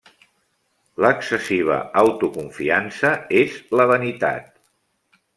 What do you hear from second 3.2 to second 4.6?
és la vanitat.